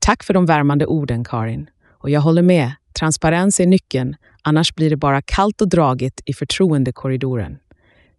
Tack 0.00 0.22
för 0.22 0.34
de 0.34 0.46
värmande 0.46 0.86
orden, 0.86 1.24
Karin. 1.24 1.70
Och 1.90 2.10
jag 2.10 2.20
håller 2.20 2.42
med, 2.42 2.72
transparens 2.98 3.60
är 3.60 3.66
nyckeln, 3.66 4.16
annars 4.42 4.74
blir 4.74 4.90
det 4.90 4.96
bara 4.96 5.22
kallt 5.22 5.60
och 5.60 5.68
dragigt 5.68 6.20
i 6.26 6.32
förtroendekorridoren. 6.32 7.58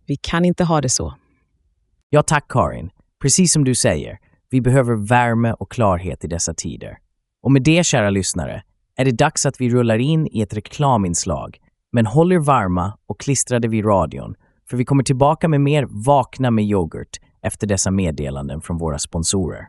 Vi 0.08 0.16
kan 0.16 0.46
inte 0.46 0.64
ha 0.64 0.82
det 0.82 0.90
så. 0.90 1.14
Ja 2.10 2.24
tack 2.24 2.46
Karin. 2.50 2.90
Precis 3.22 3.54
som 3.54 3.64
du 3.64 3.76
säger, 3.76 4.20
vi 4.50 4.62
behöver 4.62 5.08
värme 5.08 5.54
och 5.54 5.72
klarhet 5.72 6.24
i 6.24 6.28
dessa 6.28 6.54
tider. 6.54 6.98
Och 7.44 7.52
med 7.52 7.64
det, 7.64 7.86
kära 7.86 8.10
lyssnare, 8.10 8.64
är 8.98 9.06
det 9.06 9.12
dags 9.12 9.46
att 9.46 9.62
vi 9.62 9.70
rullar 9.70 9.98
in 9.98 10.28
i 10.28 10.42
ett 10.42 10.54
reklaminslag. 10.54 11.58
Men 11.92 12.06
håll 12.06 12.32
er 12.32 12.40
varma 12.40 12.98
och 13.08 13.20
klistrade 13.20 13.68
vid 13.68 13.86
radion, 13.86 14.36
för 14.70 14.78
vi 14.78 14.86
kommer 14.86 15.04
tillbaka 15.04 15.48
med 15.48 15.62
mer 15.62 15.88
Vakna 15.90 16.52
med 16.52 16.66
yoghurt 16.66 17.20
efter 17.46 17.68
dessa 17.68 17.92
meddelanden 17.92 18.62
från 18.62 18.78
våra 18.78 19.00
sponsorer. 19.00 19.68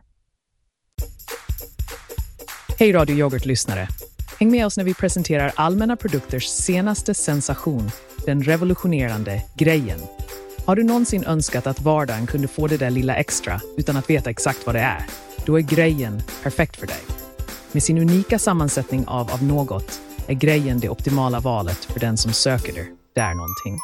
Hej 2.79 2.91
Radio 2.93 3.15
Yoghurt-lyssnare! 3.15 3.87
Häng 4.39 4.51
med 4.51 4.65
oss 4.65 4.77
när 4.77 4.83
vi 4.83 4.93
presenterar 4.93 5.51
Allmänna 5.55 5.95
Produkters 5.95 6.45
senaste 6.45 7.13
sensation, 7.13 7.89
den 8.25 8.43
revolutionerande 8.43 9.43
grejen. 9.57 9.99
Har 10.65 10.75
du 10.75 10.83
någonsin 10.83 11.23
önskat 11.23 11.67
att 11.67 11.81
vardagen 11.81 12.27
kunde 12.27 12.47
få 12.47 12.67
det 12.67 12.77
där 12.77 12.89
lilla 12.89 13.15
extra 13.15 13.61
utan 13.77 13.97
att 13.97 14.09
veta 14.09 14.29
exakt 14.29 14.65
vad 14.65 14.75
det 14.75 14.81
är? 14.81 15.05
Då 15.45 15.57
är 15.57 15.61
grejen 15.61 16.21
perfekt 16.43 16.75
för 16.75 16.87
dig. 16.87 17.01
Med 17.71 17.83
sin 17.83 17.97
unika 17.97 18.39
sammansättning 18.39 19.07
av 19.07 19.31
av 19.31 19.43
något 19.43 20.01
är 20.27 20.33
grejen 20.33 20.79
det 20.79 20.89
optimala 20.89 21.39
valet 21.39 21.85
för 21.85 21.99
den 21.99 22.17
som 22.17 22.33
söker 22.33 22.73
det 22.73 22.87
där 23.15 23.33
någonting. 23.33 23.77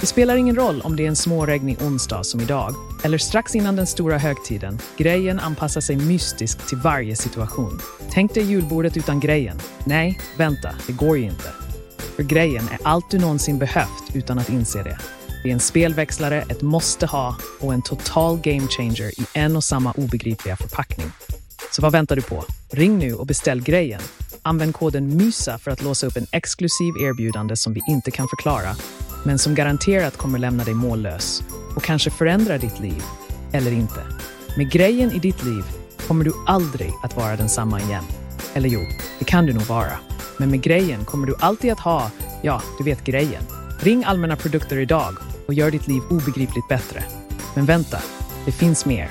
Det 0.00 0.06
spelar 0.06 0.36
ingen 0.36 0.56
roll 0.56 0.80
om 0.80 0.96
det 0.96 1.04
är 1.04 1.08
en 1.08 1.16
småregnig 1.16 1.82
onsdag 1.82 2.24
som 2.24 2.40
idag 2.40 2.74
eller 3.04 3.18
strax 3.18 3.54
innan 3.54 3.76
den 3.76 3.86
stora 3.86 4.18
högtiden. 4.18 4.78
Grejen 4.96 5.40
anpassar 5.40 5.80
sig 5.80 5.96
mystiskt 5.96 6.68
till 6.68 6.78
varje 6.78 7.16
situation. 7.16 7.80
Tänk 8.10 8.34
dig 8.34 8.44
julbordet 8.44 8.96
utan 8.96 9.20
grejen. 9.20 9.60
Nej, 9.84 10.20
vänta, 10.36 10.74
det 10.86 10.92
går 10.92 11.18
ju 11.18 11.24
inte. 11.24 11.52
För 12.16 12.22
grejen 12.22 12.68
är 12.68 12.78
allt 12.82 13.10
du 13.10 13.18
någonsin 13.18 13.58
behövt 13.58 14.14
utan 14.14 14.38
att 14.38 14.48
inse 14.48 14.82
det. 14.82 14.98
Det 15.42 15.48
är 15.48 15.52
en 15.52 15.60
spelväxlare, 15.60 16.42
ett 16.42 16.62
måste 16.62 17.06
ha 17.06 17.36
och 17.60 17.74
en 17.74 17.82
total 17.82 18.38
game 18.38 18.66
changer 18.68 19.20
i 19.20 19.26
en 19.34 19.56
och 19.56 19.64
samma 19.64 19.92
obegripliga 19.92 20.56
förpackning. 20.56 21.10
Så 21.70 21.82
vad 21.82 21.92
väntar 21.92 22.16
du 22.16 22.22
på? 22.22 22.44
Ring 22.70 22.98
nu 22.98 23.14
och 23.14 23.26
beställ 23.26 23.62
grejen. 23.62 24.00
Använd 24.42 24.74
koden 24.74 25.16
MYSA 25.16 25.58
för 25.58 25.70
att 25.70 25.82
låsa 25.82 26.06
upp 26.06 26.16
en 26.16 26.26
exklusiv 26.32 26.94
erbjudande 27.00 27.56
som 27.56 27.72
vi 27.74 27.80
inte 27.88 28.10
kan 28.10 28.28
förklara, 28.28 28.76
men 29.28 29.38
som 29.38 29.54
garanterat 29.54 30.16
kommer 30.16 30.38
lämna 30.38 30.64
dig 30.64 30.74
mållös 30.74 31.42
och 31.76 31.82
kanske 31.82 32.10
förändra 32.10 32.58
ditt 32.58 32.80
liv. 32.80 33.02
Eller 33.52 33.72
inte. 33.72 34.02
Med 34.56 34.70
grejen 34.70 35.12
i 35.12 35.18
ditt 35.18 35.44
liv 35.44 35.64
kommer 36.06 36.24
du 36.24 36.32
aldrig 36.46 36.92
att 37.02 37.16
vara 37.16 37.36
densamma 37.36 37.80
igen. 37.80 38.04
Eller 38.54 38.68
jo, 38.68 38.80
det 39.18 39.24
kan 39.24 39.46
du 39.46 39.52
nog 39.52 39.62
vara. 39.62 39.98
Men 40.36 40.50
med 40.50 40.62
grejen 40.62 41.04
kommer 41.04 41.26
du 41.26 41.34
alltid 41.40 41.72
att 41.72 41.80
ha, 41.80 42.10
ja, 42.42 42.62
du 42.78 42.84
vet 42.84 43.04
grejen. 43.04 43.42
Ring 43.80 44.04
Allmänna 44.04 44.36
Produkter 44.36 44.78
idag 44.78 45.14
och 45.46 45.54
gör 45.54 45.70
ditt 45.70 45.88
liv 45.88 46.02
obegripligt 46.10 46.68
bättre. 46.68 47.04
Men 47.54 47.64
vänta, 47.64 47.98
det 48.44 48.52
finns 48.52 48.86
mer. 48.86 49.10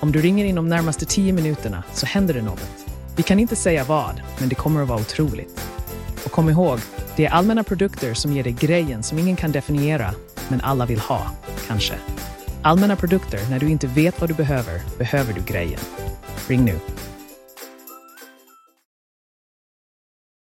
Om 0.00 0.12
du 0.12 0.20
ringer 0.20 0.44
inom 0.44 0.68
närmaste 0.68 1.04
tio 1.04 1.32
minuterna 1.32 1.82
så 1.92 2.06
händer 2.06 2.34
det 2.34 2.42
något. 2.42 2.86
Vi 3.16 3.22
kan 3.22 3.40
inte 3.40 3.56
säga 3.56 3.84
vad, 3.84 4.20
men 4.38 4.48
det 4.48 4.54
kommer 4.54 4.82
att 4.82 4.88
vara 4.88 5.00
otroligt. 5.00 5.60
Och 6.24 6.30
kom 6.30 6.50
ihåg, 6.50 6.78
det 7.16 7.26
är 7.26 7.30
allmänna 7.30 7.64
produkter 7.64 8.14
som 8.14 8.32
ger 8.32 8.44
dig 8.44 8.52
grejen 8.52 9.02
som 9.02 9.18
ingen 9.18 9.36
kan 9.36 9.52
definiera, 9.52 10.10
men 10.48 10.60
alla 10.60 10.86
vill 10.86 10.98
ha, 10.98 11.30
kanske. 11.66 11.94
Allmänna 12.62 12.96
produkter, 12.96 13.50
när 13.50 13.58
du 13.58 13.70
inte 13.70 13.86
vet 13.86 14.20
vad 14.20 14.30
du 14.30 14.34
behöver, 14.34 14.80
behöver 14.98 15.32
du 15.32 15.42
grejen. 15.44 15.80
Ring 16.48 16.64
nu. 16.64 16.78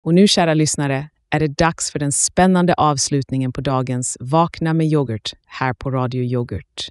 Och 0.04 0.14
nu, 0.14 0.28
kära 0.28 0.54
lyssnare, 0.54 1.10
är 1.30 1.40
det 1.40 1.48
dags 1.48 1.92
för 1.92 2.00
den 2.00 2.12
spännande 2.12 2.74
avslutningen 2.74 3.54
på 3.54 3.62
dagens 3.62 4.18
Vakna 4.20 4.74
med 4.74 4.88
yoghurt 4.88 5.34
här 5.46 5.74
på 5.74 5.92
Radio 5.92 6.24
Yoghurt. 6.24 6.90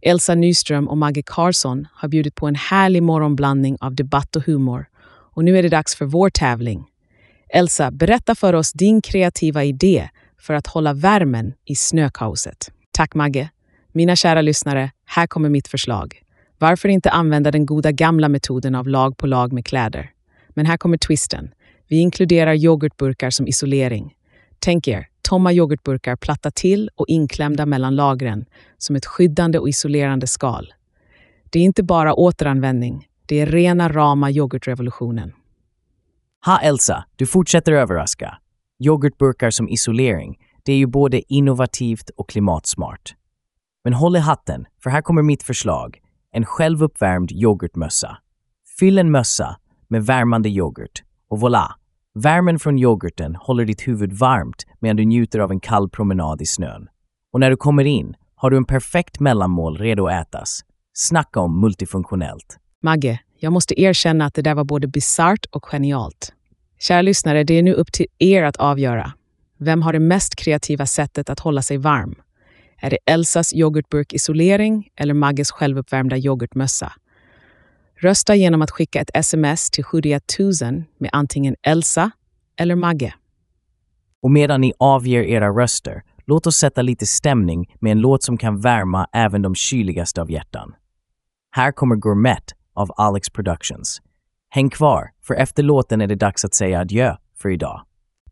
Elsa 0.00 0.34
Nyström 0.34 0.88
och 0.88 0.98
Maggie 0.98 1.22
Carlsson 1.26 1.86
har 1.92 2.08
bjudit 2.08 2.34
på 2.34 2.46
en 2.46 2.54
härlig 2.54 3.02
morgonblandning 3.02 3.76
av 3.80 3.94
debatt 3.94 4.36
och 4.36 4.42
humor. 4.42 4.86
Och 5.34 5.44
nu 5.44 5.58
är 5.58 5.62
det 5.62 5.68
dags 5.68 5.94
för 5.94 6.04
vår 6.04 6.30
tävling. 6.30 6.91
Elsa, 7.54 7.90
berätta 7.90 8.34
för 8.34 8.52
oss 8.52 8.72
din 8.72 9.00
kreativa 9.00 9.64
idé 9.64 10.08
för 10.38 10.54
att 10.54 10.66
hålla 10.66 10.92
värmen 10.92 11.54
i 11.64 11.74
snökaoset. 11.74 12.72
Tack 12.90 13.14
Magge. 13.14 13.50
Mina 13.92 14.16
kära 14.16 14.42
lyssnare, 14.42 14.90
här 15.06 15.26
kommer 15.26 15.48
mitt 15.48 15.68
förslag. 15.68 16.22
Varför 16.58 16.88
inte 16.88 17.10
använda 17.10 17.50
den 17.50 17.66
goda 17.66 17.92
gamla 17.92 18.28
metoden 18.28 18.74
av 18.74 18.88
lag 18.88 19.16
på 19.16 19.26
lag 19.26 19.52
med 19.52 19.66
kläder? 19.66 20.10
Men 20.48 20.66
här 20.66 20.76
kommer 20.76 20.96
twisten. 20.96 21.50
Vi 21.88 21.96
inkluderar 21.96 22.54
yoghurtburkar 22.54 23.30
som 23.30 23.46
isolering. 23.46 24.14
Tänk 24.58 24.88
er, 24.88 25.06
tomma 25.22 25.52
yoghurtburkar 25.52 26.16
platta 26.16 26.50
till 26.50 26.90
och 26.96 27.08
inklämda 27.08 27.66
mellan 27.66 27.96
lagren 27.96 28.44
som 28.78 28.96
ett 28.96 29.06
skyddande 29.06 29.58
och 29.58 29.68
isolerande 29.68 30.26
skal. 30.26 30.74
Det 31.50 31.58
är 31.58 31.62
inte 31.62 31.82
bara 31.82 32.14
återanvändning, 32.14 33.08
det 33.26 33.40
är 33.40 33.46
rena 33.46 33.88
rama 33.88 34.30
yoghurtrevolutionen. 34.30 35.32
Ha 36.46 36.58
Elsa, 36.58 37.04
du 37.16 37.26
fortsätter 37.26 37.72
överraska. 37.72 38.38
Yoghurtburkar 38.84 39.50
som 39.50 39.68
isolering, 39.68 40.38
det 40.64 40.72
är 40.72 40.76
ju 40.76 40.86
både 40.86 41.32
innovativt 41.32 42.10
och 42.16 42.28
klimatsmart. 42.28 43.14
Men 43.84 43.92
håll 43.92 44.16
i 44.16 44.18
hatten, 44.18 44.66
för 44.82 44.90
här 44.90 45.02
kommer 45.02 45.22
mitt 45.22 45.42
förslag. 45.42 45.98
En 46.32 46.44
självuppvärmd 46.44 47.32
yoghurtmössa. 47.32 48.18
Fyll 48.78 48.98
en 48.98 49.10
mössa 49.10 49.56
med 49.88 50.06
värmande 50.06 50.48
yoghurt 50.48 51.02
och 51.28 51.38
voilà! 51.38 51.68
Värmen 52.14 52.58
från 52.58 52.78
yoghurten 52.78 53.36
håller 53.36 53.64
ditt 53.64 53.88
huvud 53.88 54.12
varmt 54.12 54.66
medan 54.80 54.96
du 54.96 55.04
njuter 55.04 55.38
av 55.38 55.50
en 55.50 55.60
kall 55.60 55.90
promenad 55.90 56.42
i 56.42 56.46
snön. 56.46 56.88
Och 57.32 57.40
när 57.40 57.50
du 57.50 57.56
kommer 57.56 57.84
in 57.84 58.14
har 58.34 58.50
du 58.50 58.56
en 58.56 58.64
perfekt 58.64 59.20
mellanmål 59.20 59.76
redo 59.76 60.06
att 60.06 60.26
ätas. 60.26 60.60
Snacka 60.92 61.40
om 61.40 61.60
multifunktionellt. 61.60 62.58
Magge, 62.82 63.20
jag 63.42 63.52
måste 63.52 63.80
erkänna 63.80 64.26
att 64.26 64.34
det 64.34 64.42
där 64.42 64.54
var 64.54 64.64
både 64.64 64.86
bisarrt 64.86 65.46
och 65.50 65.64
genialt. 65.64 66.32
Kära 66.78 67.02
lyssnare, 67.02 67.44
det 67.44 67.54
är 67.54 67.62
nu 67.62 67.72
upp 67.72 67.92
till 67.92 68.06
er 68.18 68.42
att 68.42 68.56
avgöra. 68.56 69.12
Vem 69.58 69.82
har 69.82 69.92
det 69.92 69.98
mest 69.98 70.36
kreativa 70.36 70.86
sättet 70.86 71.30
att 71.30 71.40
hålla 71.40 71.62
sig 71.62 71.76
varm? 71.76 72.14
Är 72.76 72.90
det 72.90 72.98
Elsas 73.06 73.54
yoghurtburk-isolering 73.54 74.88
eller 74.96 75.14
Magges 75.14 75.50
självuppvärmda 75.50 76.16
yoghurtmössa? 76.16 76.92
Rösta 78.00 78.34
genom 78.34 78.62
att 78.62 78.70
skicka 78.70 79.00
ett 79.00 79.10
sms 79.14 79.70
till 79.70 79.84
71000 79.84 80.84
med 80.98 81.10
antingen 81.12 81.56
Elsa 81.62 82.10
eller 82.56 82.74
Magge. 82.74 83.14
Och 84.22 84.30
medan 84.30 84.60
ni 84.60 84.72
avger 84.78 85.22
era 85.22 85.48
röster, 85.48 86.02
låt 86.26 86.46
oss 86.46 86.56
sätta 86.56 86.82
lite 86.82 87.06
stämning 87.06 87.76
med 87.80 87.92
en 87.92 88.00
låt 88.00 88.22
som 88.22 88.38
kan 88.38 88.60
värma 88.60 89.06
även 89.12 89.42
de 89.42 89.54
kyligaste 89.54 90.20
av 90.20 90.30
hjärtan. 90.30 90.74
Här 91.50 91.72
kommer 91.72 91.96
Gourmet 91.96 92.54
av 92.74 92.90
Alex 92.96 93.30
Productions. 93.30 94.02
Häng 94.50 94.70
kvar, 94.70 95.10
för 95.22 95.34
efter 95.34 95.62
låten 95.62 96.00
är 96.00 96.06
det 96.06 96.14
dags 96.14 96.44
att 96.44 96.54
säga 96.54 96.80
adjö 96.80 97.16
för 97.38 97.50
idag. 97.50 97.82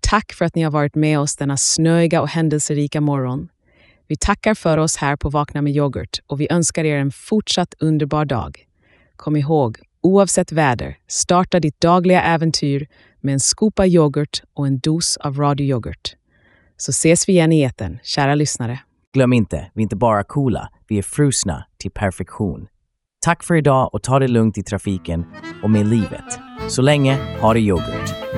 Tack 0.01 0.33
för 0.33 0.45
att 0.45 0.55
ni 0.55 0.63
har 0.63 0.71
varit 0.71 0.95
med 0.95 1.21
oss 1.21 1.37
denna 1.37 1.57
snöiga 1.57 2.21
och 2.21 2.29
händelserika 2.29 3.01
morgon. 3.01 3.49
Vi 4.07 4.17
tackar 4.17 4.55
för 4.55 4.79
oss 4.79 4.97
här 4.97 5.17
på 5.17 5.29
Vakna 5.29 5.63
med 5.63 5.77
yoghurt 5.77 6.19
och 6.27 6.41
vi 6.41 6.47
önskar 6.51 6.85
er 6.85 6.97
en 6.97 7.13
fortsatt 7.13 7.75
underbar 7.79 8.25
dag. 8.25 8.67
Kom 9.17 9.37
ihåg, 9.37 9.79
oavsett 10.01 10.53
väder, 10.53 10.99
starta 11.09 11.61
ditt 11.61 11.81
dagliga 11.81 12.23
äventyr 12.23 12.89
med 13.21 13.33
en 13.33 13.41
skopa 13.41 13.87
yoghurt 13.87 14.43
och 14.55 14.67
en 14.67 14.79
dos 14.79 15.17
av 15.17 15.39
radioyoghurt. 15.39 16.17
Så 16.77 16.91
ses 16.91 17.29
vi 17.29 17.33
igen 17.33 17.53
i 17.53 17.61
eten, 17.61 17.99
kära 18.03 18.35
lyssnare. 18.35 18.81
Glöm 19.13 19.33
inte, 19.33 19.71
vi 19.75 19.81
är 19.81 19.83
inte 19.83 19.97
bara 19.97 20.25
coola, 20.25 20.69
vi 20.89 20.99
är 20.99 21.03
frusna 21.03 21.67
till 21.79 21.91
perfektion. 21.91 22.67
Tack 23.25 23.43
för 23.43 23.55
idag 23.55 23.95
och 23.95 24.03
ta 24.03 24.19
det 24.19 24.29
lugnt 24.29 24.59
i 24.59 24.63
trafiken 24.63 25.27
och 25.63 25.71
med 25.71 25.87
livet. 25.87 26.25
Så 26.69 26.83
länge, 26.83 27.19
ha 27.41 27.55
det 27.55 27.61
yoghurt. 27.61 28.30